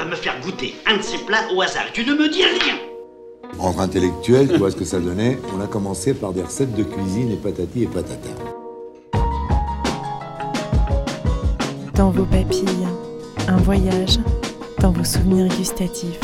[0.00, 1.84] va me faire goûter un de ces plats au hasard.
[1.92, 2.76] Tu ne me dis rien.
[3.58, 6.84] Entre intellectuels, tu vois ce que ça donnait On a commencé par des recettes de
[6.84, 8.30] cuisine et patati et patata.
[11.94, 12.88] Dans vos papilles,
[13.46, 14.18] un voyage
[14.78, 16.20] dans vos souvenirs gustatifs.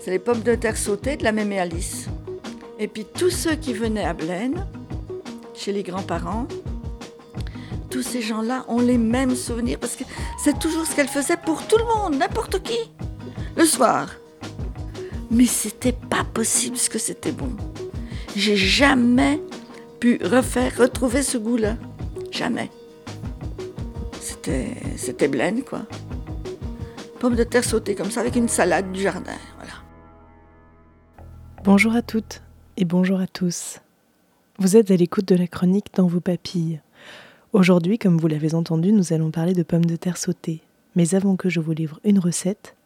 [0.00, 2.06] C'est les pommes de terre sautées de la mémé Alice.
[2.78, 4.64] Et puis tous ceux qui venaient à Blaine,
[5.54, 6.46] chez les grands-parents,
[7.96, 10.04] tous ces gens-là ont les mêmes souvenirs parce que
[10.36, 12.76] c'est toujours ce qu'elle faisait pour tout le monde, n'importe qui,
[13.56, 14.10] le soir.
[15.30, 17.48] Mais c'était pas possible ce que c'était bon.
[18.36, 19.40] J'ai jamais
[19.98, 21.78] pu refaire, retrouver ce goût-là.
[22.30, 22.70] Jamais.
[24.20, 25.86] C'était, c'était Blaine, quoi.
[27.18, 29.72] Pommes de terre sautées comme ça avec une salade du jardin, voilà.
[31.64, 32.42] Bonjour à toutes
[32.76, 33.78] et bonjour à tous.
[34.58, 36.82] Vous êtes à l'écoute de la chronique dans vos papilles.
[37.56, 40.60] Aujourd'hui, comme vous l'avez entendu, nous allons parler de pommes de terre sautées.
[40.94, 42.76] Mais avant que je vous livre une recette,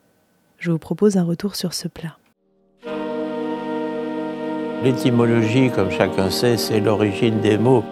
[0.58, 2.16] je vous propose un retour sur ce plat.
[4.84, 7.82] L'étymologie, comme chacun sait, c'est l'origine des mots.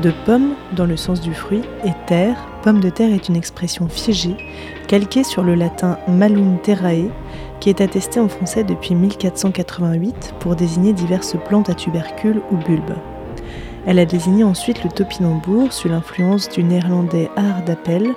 [0.00, 3.88] De pomme, dans le sens du fruit, et terre, pomme de terre est une expression
[3.88, 4.36] figée,
[4.86, 7.10] calquée sur le latin malum terrae,
[7.58, 12.94] qui est attestée en français depuis 1488 pour désigner diverses plantes à tubercules ou bulbes.
[13.86, 17.30] Elle a désigné ensuite le topinambour sous l'influence du néerlandais
[17.66, 18.14] d'appel,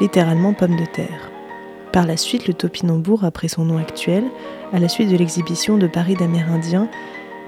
[0.00, 1.30] littéralement pomme de terre.
[1.92, 4.24] Par la suite, le topinambour a pris son nom actuel
[4.72, 6.88] à la suite de l'exhibition de Paris d'Amérindiens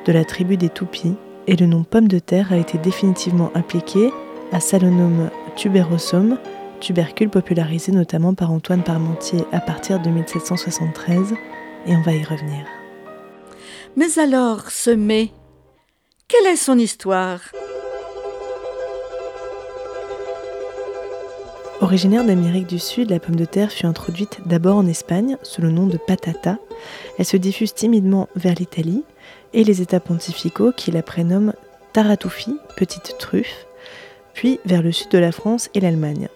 [0.07, 4.11] de la tribu des Toupies, et le nom pomme de terre a été définitivement appliqué
[4.53, 6.39] à Salonum tuberosum,
[6.81, 11.35] tubercule popularisé notamment par Antoine Parmentier à partir de 1773,
[11.87, 12.65] et on va y revenir.
[13.97, 15.31] Mais alors, ce mets,
[16.31, 17.41] quelle est son histoire?
[21.81, 25.73] Originaire d'Amérique du Sud, la pomme de terre fut introduite d'abord en Espagne sous le
[25.73, 26.59] nom de patata.
[27.19, 29.03] Elle se diffuse timidement vers l'Italie
[29.55, 31.55] et les États pontificaux qui la prénomment
[31.93, 33.67] taratufi, petite truffe,
[34.33, 36.29] puis vers le sud de la France et l'Allemagne.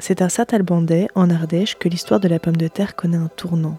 [0.00, 3.78] C'est à Saint-Albandais, en Ardèche, que l'histoire de la pomme de terre connaît un tournant.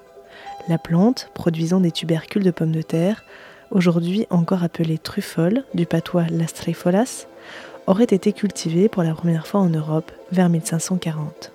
[0.69, 3.25] La plante, produisant des tubercules de pommes de terre,
[3.71, 7.27] aujourd'hui encore appelée truffole, du patois lastrifolas,
[7.87, 11.51] aurait été cultivée pour la première fois en Europe vers 1540.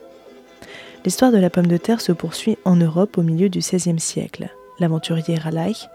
[1.04, 4.48] L'histoire de la pomme de terre se poursuit en Europe au milieu du XVIe siècle.
[4.80, 5.88] L'aventurier Raleigh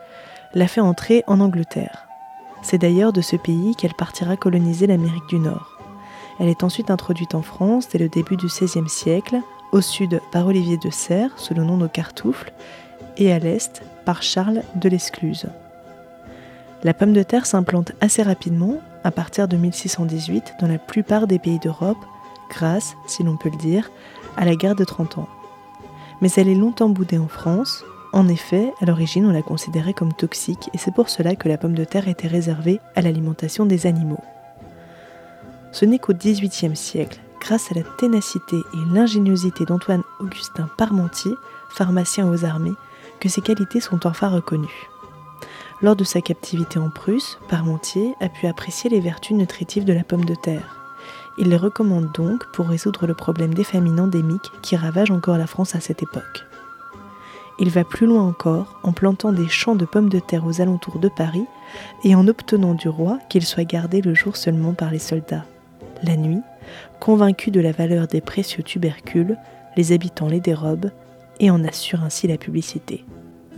[0.53, 2.07] l'a fait entrer en Angleterre.
[2.63, 5.79] C'est d'ailleurs de ce pays qu'elle partira coloniser l'Amérique du Nord.
[6.39, 10.47] Elle est ensuite introduite en France dès le début du XVIe siècle, au sud par
[10.47, 12.51] Olivier de Serres sous le nom de Cartoufle,
[13.17, 15.47] et à l'est par Charles de l'Escluse.
[16.83, 21.37] La pomme de terre s'implante assez rapidement, à partir de 1618, dans la plupart des
[21.37, 21.97] pays d'Europe,
[22.49, 23.91] grâce, si l'on peut le dire,
[24.35, 25.29] à la guerre de 30 ans.
[26.21, 27.83] Mais elle est longtemps boudée en France.
[28.13, 31.57] En effet, à l'origine, on la considérait comme toxique et c'est pour cela que la
[31.57, 34.23] pomme de terre était réservée à l'alimentation des animaux.
[35.71, 41.33] Ce n'est qu'au XVIIIe siècle, grâce à la ténacité et l'ingéniosité d'Antoine Augustin Parmentier,
[41.69, 42.73] pharmacien aux armées,
[43.19, 44.89] que ses qualités sont enfin reconnues.
[45.83, 50.03] Lors de sa captivité en Prusse, Parmentier a pu apprécier les vertus nutritives de la
[50.03, 50.77] pomme de terre.
[51.39, 55.47] Il les recommande donc pour résoudre le problème des famines endémiques qui ravagent encore la
[55.47, 56.45] France à cette époque.
[57.59, 60.99] Il va plus loin encore en plantant des champs de pommes de terre aux alentours
[60.99, 61.45] de Paris
[62.03, 65.45] et en obtenant du roi qu'il soit gardé le jour seulement par les soldats.
[66.03, 66.41] La nuit,
[66.99, 69.37] convaincus de la valeur des précieux tubercules,
[69.77, 70.91] les habitants les dérobent
[71.39, 73.03] et en assurent ainsi la publicité.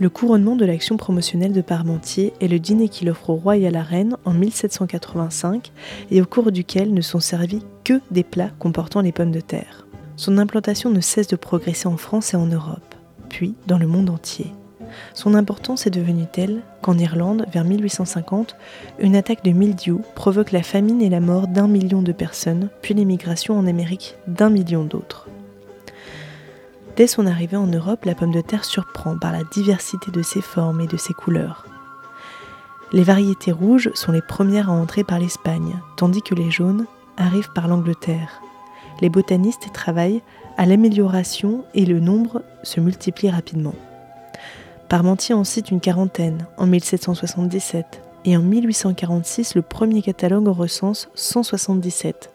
[0.00, 3.66] Le couronnement de l'action promotionnelle de Parmentier est le dîner qu'il offre au roi et
[3.68, 5.70] à la reine en 1785
[6.10, 9.86] et au cours duquel ne sont servis que des plats comportant les pommes de terre.
[10.16, 12.94] Son implantation ne cesse de progresser en France et en Europe,
[13.28, 14.46] puis dans le monde entier.
[15.12, 18.56] Son importance est devenue telle qu'en Irlande, vers 1850,
[18.98, 22.94] une attaque de mildiou provoque la famine et la mort d'un million de personnes, puis
[22.94, 25.28] l'émigration en Amérique d'un million d'autres.
[26.96, 30.40] Dès son arrivée en Europe, la pomme de terre surprend par la diversité de ses
[30.40, 31.66] formes et de ses couleurs.
[32.92, 36.86] Les variétés rouges sont les premières à entrer par l'Espagne, tandis que les jaunes
[37.16, 38.40] arrivent par l'Angleterre.
[39.00, 40.22] Les botanistes travaillent
[40.56, 43.74] à l'amélioration et le nombre se multiplie rapidement.
[44.88, 51.08] Parmentier en cite une quarantaine en 1777 et en 1846 le premier catalogue en recense
[51.14, 52.30] 177.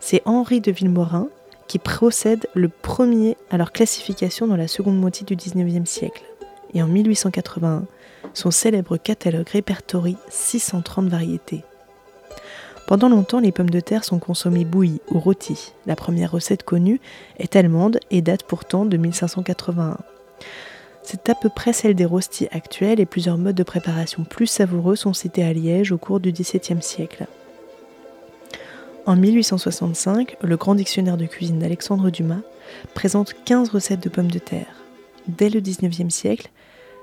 [0.00, 1.28] C'est Henri de Villemorin
[1.70, 6.24] qui procède le premier à leur classification dans la seconde moitié du XIXe siècle.
[6.74, 7.84] Et en 1881,
[8.34, 11.62] son célèbre catalogue répertorie 630 variétés.
[12.88, 15.72] Pendant longtemps, les pommes de terre sont consommées bouillies ou rôties.
[15.86, 17.00] La première recette connue
[17.38, 19.96] est allemande et date pourtant de 1581.
[21.04, 24.96] C'est à peu près celle des rostis actuels et plusieurs modes de préparation plus savoureux
[24.96, 27.28] sont cités à Liège au cours du XVIIe siècle.
[29.10, 32.42] En 1865, le grand dictionnaire de cuisine d'Alexandre Dumas
[32.94, 34.84] présente 15 recettes de pommes de terre.
[35.26, 36.48] Dès le XIXe siècle,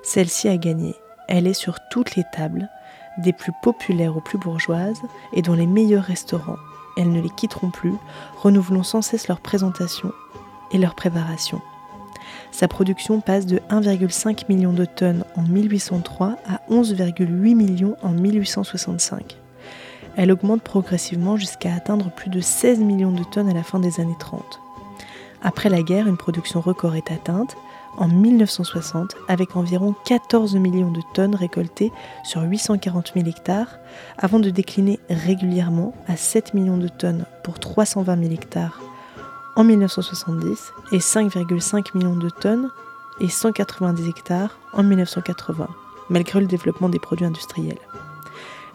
[0.03, 0.95] celle-ci a gagné.
[1.27, 2.69] Elle est sur toutes les tables,
[3.17, 5.01] des plus populaires aux plus bourgeoises,
[5.33, 6.55] et dans les meilleurs restaurants.
[6.95, 7.95] Elles ne les quitteront plus,
[8.37, 10.13] renouvelant sans cesse leur présentation
[10.71, 11.59] et leur préparation.
[12.53, 19.41] Sa production passe de 1,5 million de tonnes en 1803 à 11,8 millions en 1865.
[20.17, 23.99] Elle augmente progressivement jusqu'à atteindre plus de 16 millions de tonnes à la fin des
[23.99, 24.59] années 30.
[25.43, 27.55] Après la guerre, une production record est atteinte
[27.97, 31.91] en 1960 avec environ 14 millions de tonnes récoltées
[32.23, 33.77] sur 840 000 hectares
[34.17, 38.81] avant de décliner régulièrement à 7 millions de tonnes pour 320 000 hectares
[39.55, 42.69] en 1970 et 5,5 millions de tonnes
[43.19, 45.67] et 190 hectares en 1980,
[46.09, 47.79] malgré le développement des produits industriels.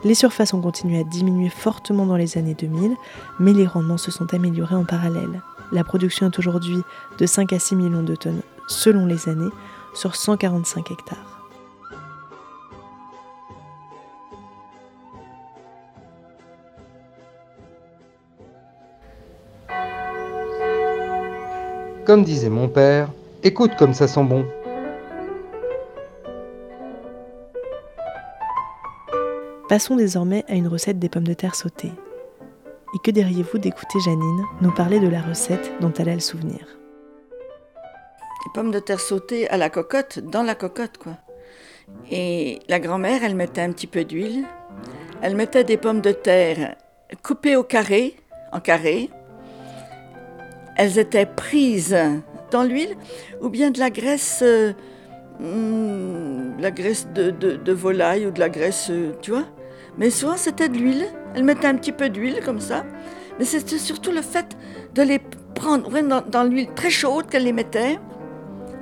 [0.05, 2.97] Les surfaces ont continué à diminuer fortement dans les années 2000,
[3.39, 5.43] mais les rendements se sont améliorés en parallèle.
[5.71, 6.79] La production est aujourd'hui
[7.19, 9.51] de 5 à 6 millions de tonnes selon les années
[9.95, 11.33] sur 145 hectares.
[22.05, 23.09] Comme disait mon père,
[23.45, 24.45] écoute comme ça sent bon.
[29.73, 31.95] Passons désormais à une recette des pommes de terre sautées.
[32.95, 36.79] Et que diriez-vous d'écouter Janine nous parler de la recette dont elle a le souvenir?
[38.45, 41.17] Les pommes de terre sautées à la cocotte, dans la cocotte quoi.
[42.11, 44.45] Et la grand-mère, elle mettait un petit peu d'huile.
[45.23, 46.77] Elle mettait des pommes de terre
[47.23, 48.17] coupées au carré,
[48.53, 49.09] en carré,
[50.77, 51.97] elles étaient prises
[52.51, 52.95] dans l'huile
[53.41, 54.75] ou bien de la graisse, euh,
[55.41, 59.47] hmm, la graisse de, volaille ou de la graisse, euh, tu vois?
[59.99, 61.07] Mais souvent c'était de l'huile.
[61.35, 62.85] Elles mettaient un petit peu d'huile comme ça.
[63.39, 64.57] Mais c'était surtout le fait
[64.95, 65.21] de les
[65.55, 67.99] prendre dans, dans l'huile très chaude qu'elle les mettait.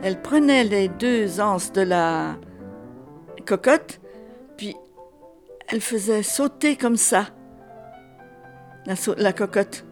[0.03, 2.37] Elle prenait les deux anses de la
[3.45, 4.01] cocotte,
[4.57, 4.75] puis
[5.69, 7.27] elle faisait sauter comme ça
[8.87, 9.85] la, la cocotte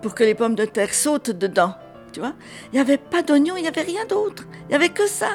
[0.00, 1.74] pour que les pommes de terre sautent dedans.
[2.12, 2.34] Tu vois
[2.72, 4.44] Il n'y avait pas d'oignon, il n'y avait rien d'autre.
[4.64, 5.28] Il n'y avait que ça.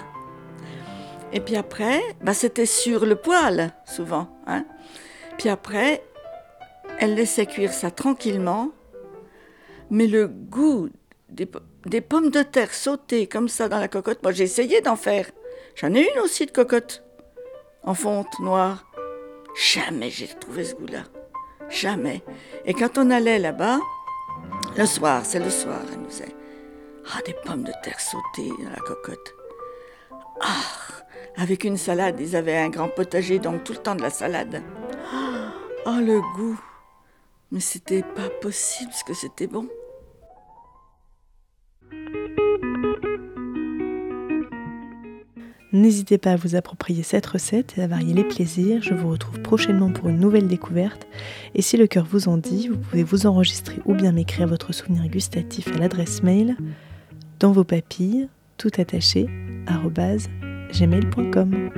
[1.32, 4.28] Et puis après, bah, c'était sur le poêle, souvent.
[4.48, 4.66] Hein
[5.38, 6.04] puis après,
[7.00, 8.72] elle laissait cuire ça tranquillement.
[9.90, 10.90] Mais le goût
[11.30, 15.30] des, pommes de terre sautées comme ça dans la cocotte, moi j'ai essayé d'en faire.
[15.76, 17.04] J'en ai une aussi de cocotte,
[17.84, 18.86] en fonte noire.
[19.56, 21.04] Jamais j'ai trouvé ce goût-là.
[21.70, 22.24] Jamais.
[22.66, 23.80] Et quand on allait là-bas,
[24.78, 26.36] le soir, c'est le soir, elle nous disait.
[27.14, 29.36] Ah, des pommes de terre sautées dans la cocotte.
[30.42, 30.64] Ah,
[31.38, 34.64] avec une salade, ils avaient un grand potager, donc tout le temps de la salade.
[35.86, 36.60] Oh, le goût.
[37.52, 39.68] Mais c'était pas possible parce que c'était bon.
[45.72, 48.82] N'hésitez pas à vous approprier cette recette et à varier les plaisirs.
[48.82, 51.06] Je vous retrouve prochainement pour une nouvelle découverte.
[51.54, 54.74] Et si le cœur vous en dit, vous pouvez vous enregistrer ou bien m'écrire votre
[54.74, 56.56] souvenir gustatif à l'adresse mail
[57.40, 59.28] dans vos papilles, tout attaché,
[60.74, 61.70] gmail.com.